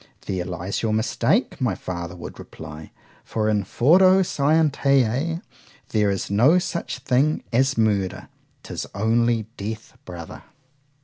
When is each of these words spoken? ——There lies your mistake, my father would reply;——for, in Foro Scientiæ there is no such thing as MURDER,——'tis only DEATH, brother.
——There 0.21 0.45
lies 0.45 0.81
your 0.81 0.93
mistake, 0.93 1.61
my 1.61 1.75
father 1.75 2.15
would 2.15 2.39
reply;——for, 2.39 3.47
in 3.47 3.63
Foro 3.63 4.21
Scientiæ 4.21 5.43
there 5.89 6.09
is 6.09 6.31
no 6.31 6.57
such 6.57 6.97
thing 6.97 7.43
as 7.53 7.77
MURDER,——'tis 7.77 8.87
only 8.95 9.45
DEATH, 9.57 9.95
brother. 10.03 10.41